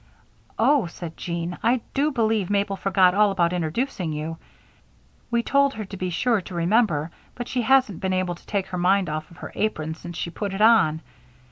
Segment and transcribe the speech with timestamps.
[0.57, 4.37] "Oh!" said Jean, "I do believe Mabel forgot all about introducing you.
[5.29, 8.65] We told her to be sure to remember, but she hasn't been able to take
[8.69, 11.01] her mind off of her apron since she put it on.